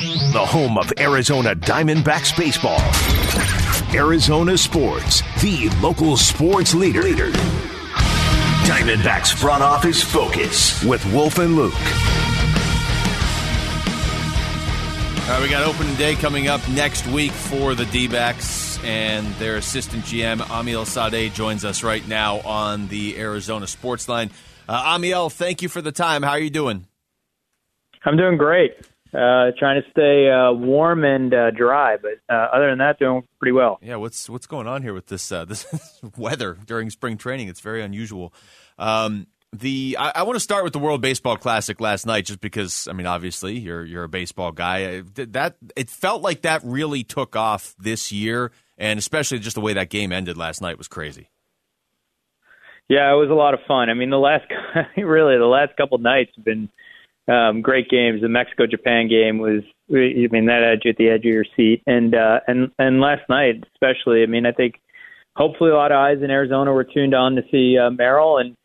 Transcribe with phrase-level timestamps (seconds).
[0.00, 2.80] the home of Arizona Diamondbacks baseball.
[3.94, 7.02] Arizona Sports, the local sports leader.
[7.02, 7.30] leader.
[8.66, 11.72] Diamondbacks front office focus with Wolf and Luke.
[15.22, 19.26] All right, we got open day coming up next week for the D backs, and
[19.34, 24.30] their assistant GM, Amiel Sawdaye, joins us right now on the Arizona Sports Line.
[24.68, 26.22] Uh, Amiel, thank you for the time.
[26.22, 26.86] How are you doing?
[28.04, 28.74] I'm doing great.
[29.16, 33.22] Uh, trying to stay uh, warm and uh, dry, but uh, other than that, doing
[33.38, 33.78] pretty well.
[33.80, 35.66] Yeah, what's what's going on here with this uh, this
[36.18, 37.48] weather during spring training?
[37.48, 38.34] It's very unusual.
[38.78, 42.40] Um, the I, I, want to start with the World Baseball Classic last night, just
[42.40, 45.00] because I mean, obviously you're you're a baseball guy.
[45.14, 49.72] That it felt like that really took off this year, and especially just the way
[49.72, 51.30] that game ended last night was crazy.
[52.88, 53.88] Yeah, it was a lot of fun.
[53.88, 54.44] I mean, the last
[54.98, 56.68] really the last couple nights have been
[57.28, 58.22] um, great games.
[58.22, 61.82] The Mexico Japan game was, I mean, that edge at the edge of your seat,
[61.86, 64.22] and uh, and and last night especially.
[64.22, 64.80] I mean, I think
[65.36, 68.56] hopefully a lot of eyes in Arizona were tuned on to see uh, Merrill, and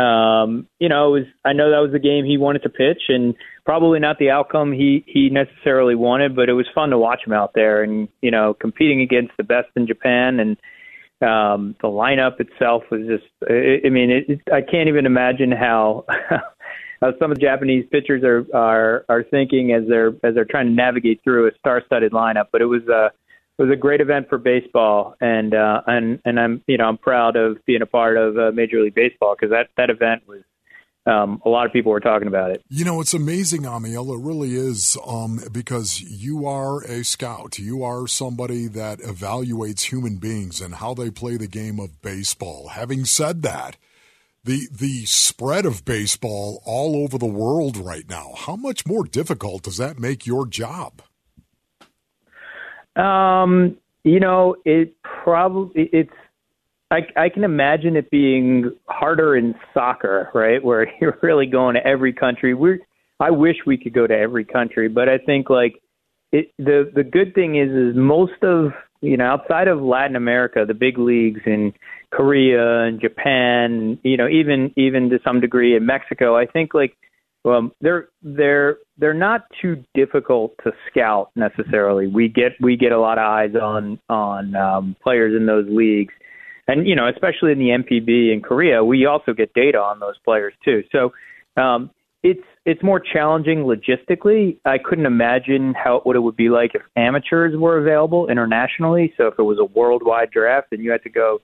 [0.00, 3.34] um, you know, was I know that was the game he wanted to pitch, and
[3.64, 7.32] probably not the outcome he he necessarily wanted, but it was fun to watch him
[7.32, 10.56] out there, and you know, competing against the best in Japan and.
[11.22, 15.52] Um, the lineup itself was just, I, I mean, it, it, I can't even imagine
[15.52, 16.04] how
[17.04, 20.66] uh, some of the Japanese pitchers are, are are thinking as they're as they're trying
[20.66, 22.46] to navigate through a star-studded lineup.
[22.50, 23.10] But it was a
[23.58, 26.98] it was a great event for baseball, and uh, and and I'm you know I'm
[26.98, 30.42] proud of being a part of uh, Major League Baseball because that that event was
[31.06, 32.62] um, a lot of people were talking about it.
[32.70, 34.10] You know, it's amazing, Amiel.
[34.14, 37.58] It really is um, because you are a scout.
[37.58, 42.68] You are somebody that evaluates human beings and how they play the game of baseball.
[42.68, 43.76] Having said that,
[44.44, 48.32] the the spread of baseball all over the world right now.
[48.36, 51.02] How much more difficult does that make your job?
[52.96, 56.12] Um, you know, it probably it's.
[56.90, 61.84] I, I can imagine it being harder in soccer, right, where you're really going to
[61.84, 62.54] every country.
[62.54, 62.78] We're
[63.20, 65.80] I wish we could go to every country, but I think like
[66.32, 68.72] it, the the good thing is is most of
[69.04, 71.72] you know outside of Latin America, the big leagues in
[72.10, 76.96] Korea and Japan, you know, even even to some degree in Mexico, I think like
[77.44, 82.06] um, they're they're they're not too difficult to scout necessarily.
[82.06, 86.14] We get we get a lot of eyes on on um, players in those leagues,
[86.68, 90.16] and you know, especially in the NPB in Korea, we also get data on those
[90.24, 90.82] players too.
[90.92, 91.12] So
[91.60, 91.90] um,
[92.24, 94.58] it's it's more challenging logistically.
[94.64, 99.12] I couldn't imagine how what it would be like if amateurs were available internationally.
[99.16, 101.40] So if it was a worldwide draft and you had to go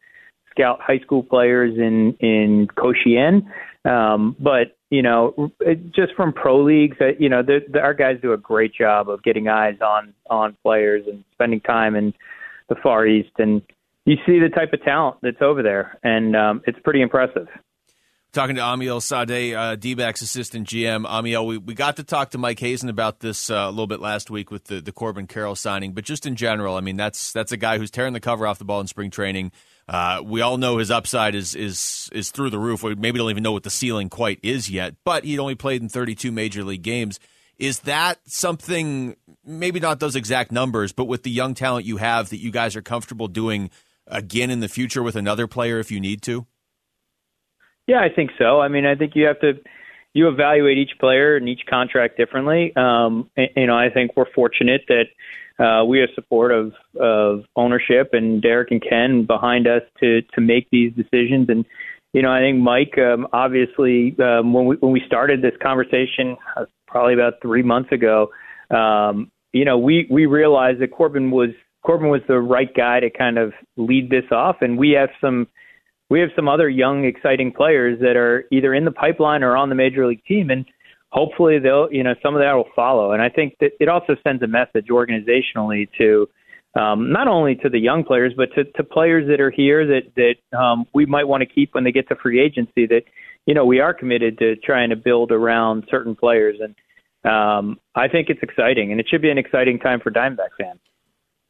[0.51, 3.43] scout high school players in in Koshien.
[3.85, 5.53] Um, but you know,
[5.95, 9.09] just from pro leagues, uh, you know, the, the, our guys do a great job
[9.09, 12.15] of getting eyes on on players and spending time in
[12.71, 13.61] the Far East, and
[14.07, 17.49] you see the type of talent that's over there, and um, it's pretty impressive.
[18.33, 21.05] Talking to Amiel Sawdaye, uh, D-backs assistant GM.
[21.05, 23.99] Amiel, we, we got to talk to Mike Hazen about this uh, a little bit
[23.99, 27.33] last week with the, the Corbin Carroll signing, but just in general, I mean, that's
[27.33, 29.51] that's a guy who's tearing the cover off the ball in spring training.
[29.89, 32.85] Uh, we all know his upside is is is through the roof.
[32.85, 35.83] We maybe don't even know what the ceiling quite is yet, but he'd only played
[35.83, 37.19] in 32 major league games.
[37.59, 39.17] Is that something?
[39.45, 42.77] Maybe not those exact numbers, but with the young talent you have, that you guys
[42.77, 43.71] are comfortable doing
[44.07, 46.47] again in the future with another player if you need to.
[47.91, 48.61] Yeah, I think so.
[48.61, 49.55] I mean, I think you have to
[50.15, 52.73] you evaluate each player and each contract differently.
[52.77, 57.43] Um, and, you know, I think we're fortunate that uh, we have support of of
[57.56, 61.49] ownership and Derek and Ken behind us to to make these decisions.
[61.49, 61.65] And
[62.12, 66.37] you know, I think Mike, um, obviously, um, when we when we started this conversation,
[66.56, 68.31] uh, probably about three months ago,
[68.71, 71.50] um, you know, we we realized that Corbin was
[71.84, 75.49] Corbin was the right guy to kind of lead this off, and we have some
[76.10, 79.69] we have some other young, exciting players that are either in the pipeline or on
[79.69, 80.66] the major league team, and
[81.10, 84.17] hopefully they'll you know some of that will follow and i think that it also
[84.25, 86.29] sends a message organizationally to
[86.79, 90.12] um, not only to the young players but to, to players that are here that
[90.17, 93.02] that um, we might want to keep when they get to free agency that
[93.46, 96.75] you know we are committed to trying to build around certain players and
[97.23, 100.81] um, I think it's exciting and it should be an exciting time for Diamondback fans.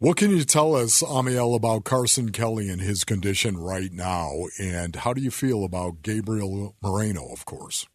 [0.02, 4.47] What can you tell us, Amiel, about Carson Kelly and his condition right now?
[4.58, 7.87] And how do you feel about Gabriel Moreno, of course?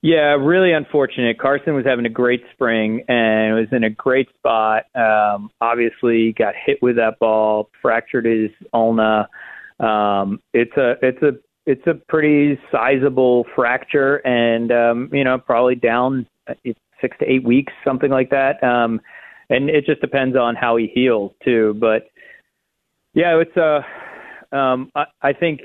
[0.00, 1.40] Yeah, really unfortunate.
[1.40, 4.84] Carson was having a great spring and was in a great spot.
[4.94, 9.28] Um, obviously, got hit with that ball, fractured his ulna.
[9.80, 11.32] Um, it's a it's a
[11.66, 16.28] it's a pretty sizable fracture, and um, you know probably down
[17.00, 18.62] six to eight weeks, something like that.
[18.62, 19.00] Um,
[19.50, 21.76] and it just depends on how he heals too.
[21.78, 22.08] But
[23.12, 25.60] yeah, it's uh, um, I, I think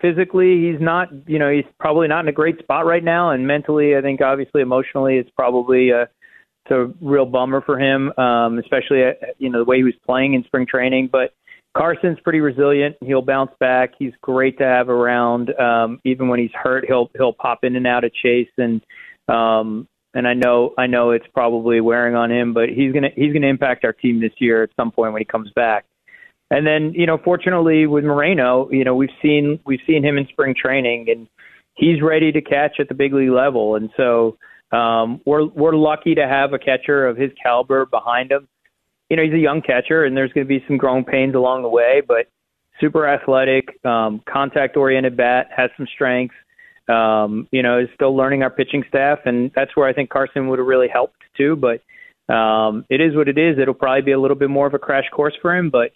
[0.00, 3.46] physically he's not, you know, he's probably not in a great spot right now, and
[3.46, 8.58] mentally, I think obviously emotionally, it's probably a it's a real bummer for him, um,
[8.58, 11.08] especially uh, you know the way he was playing in spring training.
[11.10, 11.32] But
[11.76, 12.96] Carson's pretty resilient.
[13.04, 13.92] He'll bounce back.
[13.98, 15.50] He's great to have around.
[15.58, 18.82] Um, even when he's hurt, he'll he'll pop in and out of Chase and
[19.28, 23.32] um, and I know I know it's probably wearing on him, but he's gonna he's
[23.32, 25.84] gonna impact our team this year at some point when he comes back.
[26.50, 30.26] And then you know, fortunately with Moreno, you know we've seen we've seen him in
[30.28, 31.28] spring training, and
[31.74, 33.76] he's ready to catch at the big league level.
[33.76, 34.36] And so
[34.72, 38.48] um, we're we're lucky to have a catcher of his caliber behind him.
[39.10, 41.62] You know, he's a young catcher, and there's going to be some growing pains along
[41.62, 42.26] the way, but
[42.80, 46.34] super athletic, um, contact oriented bat, has some strength
[46.88, 50.48] um, you know, is still learning our pitching staff, and that's where I think Carson
[50.48, 51.56] would have really helped too.
[51.56, 51.82] But
[52.32, 53.58] um, it is what it is.
[53.58, 55.92] It'll probably be a little bit more of a crash course for him, but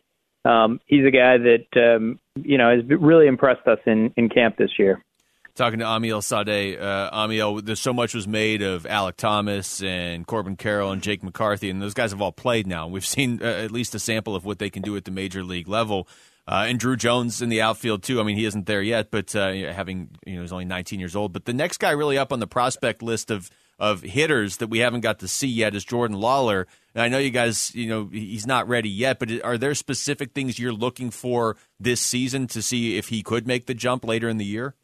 [0.48, 4.56] um, he's a guy that um, you know has really impressed us in in camp
[4.56, 5.02] this year.
[5.56, 10.24] Talking to Amiel Sawdaye, uh, Amiel, there's so much was made of Alek Thomas and
[10.26, 12.86] Corbin Carroll and Jake McCarthy, and those guys have all played now.
[12.86, 15.42] We've seen uh, at least a sample of what they can do at the major
[15.42, 16.06] league level.
[16.50, 18.20] Uh, and Druw Jones in the outfield too.
[18.20, 21.14] I mean, he isn't there yet, but uh, having you know he's only 19 years
[21.14, 21.32] old.
[21.32, 24.80] But the next guy really up on the prospect list of of hitters that we
[24.80, 26.66] haven't got to see yet is Jordan Lawlar.
[26.92, 29.20] And I know you guys, you know, he's not ready yet.
[29.20, 33.46] But are there specific things you're looking for this season to see if he could
[33.46, 34.74] make the jump later in the year?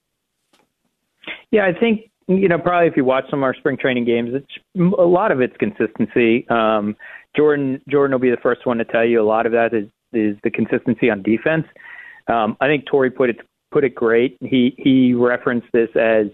[1.50, 4.30] Yeah, I think you know probably if you watch some of our spring training games,
[4.34, 6.46] it's a lot of it's consistency.
[6.48, 6.96] Um,
[7.36, 9.88] Jordan Jordan will be the first one to tell you a lot of that is
[10.16, 11.66] is the consistency on defense.
[12.28, 13.36] Um, I think Torey put it
[13.70, 14.36] put it great.
[14.40, 16.26] He he referenced this as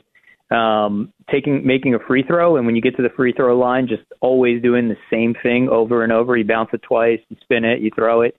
[0.50, 3.88] um, taking making a free throw, and when you get to the free throw line,
[3.88, 6.36] just always doing the same thing over and over.
[6.36, 8.36] You bounce it twice, you spin it, you throw it.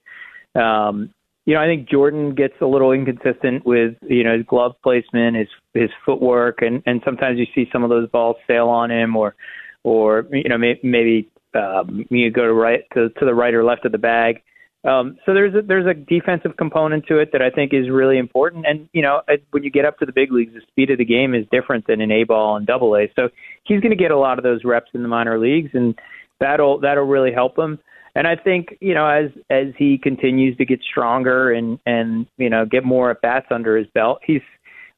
[0.54, 1.12] Um,
[1.46, 5.36] you know, I think Jordan gets a little inconsistent with you know his glove placement,
[5.36, 9.16] his his footwork, and and sometimes you see some of those balls sail on him,
[9.16, 9.34] or
[9.82, 13.64] or you know may, maybe um, you go to right to to the right or
[13.64, 14.42] left of the bag.
[14.84, 18.18] Um, so there's a, there's a defensive component to it that I think is really
[18.18, 18.66] important.
[18.66, 21.04] And you know, when you get up to the big leagues, the speed of the
[21.04, 23.10] game is different than in A ball and Double A.
[23.16, 23.28] So
[23.64, 25.94] he's going to get a lot of those reps in the minor leagues, and
[26.38, 27.78] that'll that'll really help him.
[28.14, 32.50] And I think you know, as as he continues to get stronger and and you
[32.50, 34.42] know get more at bats under his belt, he's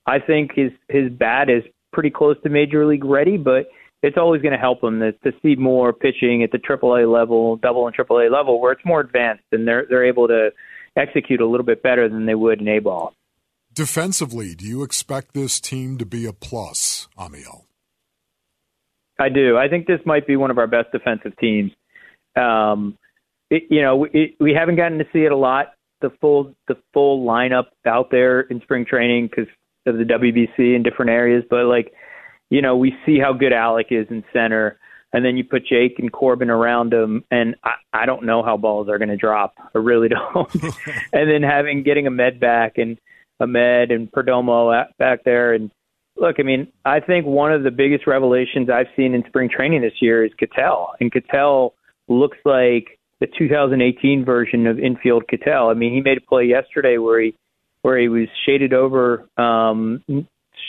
[0.07, 1.63] I think his his bat is
[1.93, 3.69] pretty close to major league ready, but
[4.03, 7.57] it's always going to help them to, to see more pitching at the AAA level,
[7.57, 10.51] double and AAA level, where it's more advanced and they're they're able to
[10.97, 13.13] execute a little bit better than they would in A ball.
[13.73, 17.67] Defensively, do you expect this team to be a plus, Amiel?
[19.19, 19.57] I do.
[19.57, 21.73] I think this might be one of our best defensive teams.
[22.37, 22.97] Um,
[23.51, 25.75] it, you know, it, we haven't gotten to see it a lot.
[26.01, 29.51] The full the full lineup out there in spring training because
[29.87, 31.93] of the WBC in different areas, but like
[32.51, 34.79] you know, we see how good Alek is in center,
[35.13, 38.57] and then you put Jake and Corbin around him, and I, I don't know how
[38.57, 39.55] balls are going to drop.
[39.75, 40.55] I really don't.
[41.13, 42.99] and then having getting Ahmed back and
[43.41, 45.71] Ahmed and Perdomo back there, and
[46.17, 49.83] look, I mean, I think one of the biggest revelations I've seen in spring training
[49.83, 51.75] this year is Ketel, and Ketel
[52.09, 55.69] looks like the 2018 version of infield Ketel.
[55.69, 57.35] I mean, he made a play yesterday where he
[57.83, 60.03] where he was shaded over um,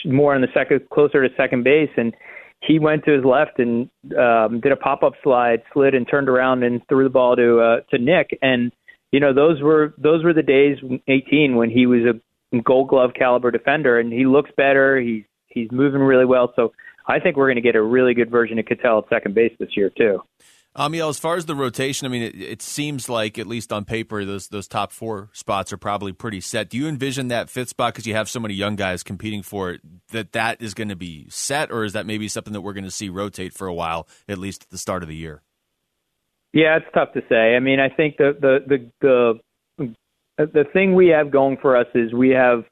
[0.04, 2.14] more on the second, closer to second base, and
[2.60, 3.88] he went to his left and
[4.18, 7.60] um, did a pop up slide, slid and turned around and threw the ball to
[7.60, 8.36] uh, to Nick.
[8.42, 8.72] And
[9.12, 13.10] you know those were those were the days 18 when he was a Gold Glove
[13.16, 14.98] caliber defender, and he looks better.
[14.98, 16.52] He's he's moving really well.
[16.56, 16.72] So
[17.06, 19.52] I think we're going to get a really good version of Ketel at second base
[19.58, 20.20] this year too.
[20.78, 23.72] Uh, Amiel, as far as the rotation, I mean, it, it, seems like at least
[23.72, 26.70] on paper, those those top four spots are probably pretty set.
[26.70, 29.70] Do you envision that fifth spot because you have so many young guys competing for
[29.70, 29.80] it
[30.12, 32.84] that that is going to be set, or is that maybe something that we're going
[32.84, 35.42] to see rotate for a while, at least at the start of the year?
[36.52, 37.56] Yeah, it's tough to say.
[37.56, 39.40] I mean, I think the the the
[39.88, 42.64] the the thing we have going for us is we have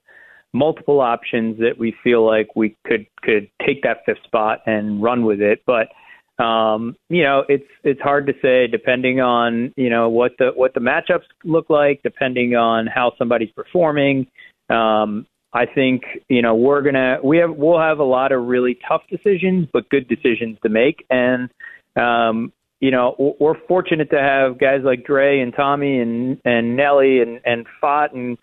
[0.53, 5.25] multiple options that we feel like we could could take that fifth spot and run
[5.25, 5.89] with it, but
[6.39, 10.75] um, you know, it's it's hard to say depending on you know what the what
[10.75, 14.27] the matchups look like, depending on how somebody's performing.
[14.69, 18.79] Um, I think you know we're gonna we have we'll have a lot of really
[18.87, 21.49] tough decisions, but good decisions to make, and
[21.97, 27.21] um, you know we're fortunate to have guys like Dre and Tommy and and Nelly
[27.21, 28.37] and and Pfaadt and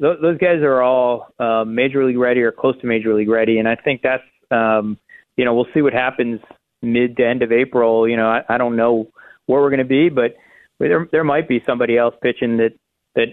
[0.00, 3.58] those, those guys are all uh, major league ready or close to major league ready,
[3.58, 4.96] and I think that's um,
[5.36, 6.40] you know we'll see what happens
[6.84, 9.08] mid to end of April, you know, I, I don't know
[9.46, 10.36] where we're going to be, but
[10.78, 12.72] there there might be somebody else pitching that
[13.14, 13.28] that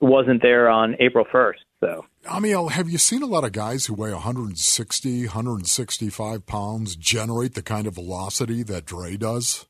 [0.00, 1.54] wasn't there on April 1st.
[1.80, 7.54] So, Amiel, have you seen a lot of guys who weigh 160, 165 pounds generate
[7.54, 9.66] the kind of velocity that Dre does?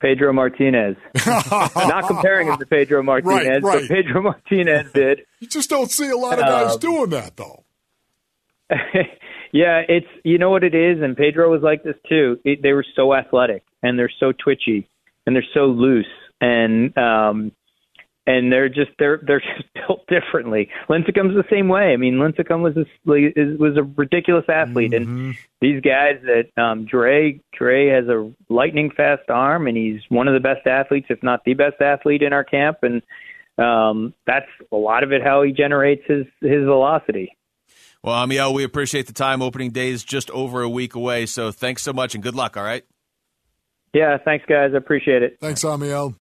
[0.00, 0.96] Pedro Martinez.
[1.26, 3.88] Not comparing him to Pedro Martinez, right, right.
[3.88, 5.20] but Pedro Martinez did.
[5.40, 7.64] You just don't see a lot of guys Um, doing that, though.
[9.54, 12.40] yeah, it's you know what it is, and Pedro was like this too.
[12.44, 14.88] It, they were so athletic, and they're so twitchy,
[15.26, 17.52] and they're so loose, and um,
[18.26, 20.70] and they're just they're they're just built differently.
[20.88, 21.92] Lincecum's the same way.
[21.92, 27.40] I mean, Lincecum was a, was a ridiculous athlete, and these guys that um, Dre
[27.56, 31.44] Dre has a lightning fast arm, and he's one of the best athletes, if not
[31.44, 33.02] the best athlete in our camp, and
[33.64, 37.36] um, that's a lot of it how he generates his his velocity.
[38.04, 39.40] Well, Amiel, we appreciate the time.
[39.40, 42.54] Opening day is just over a week away, so thanks so much and good luck.
[42.54, 42.84] All right.
[43.94, 45.38] Yeah, thanks guys, I appreciate it.
[45.40, 46.14] Thanks, Amiel.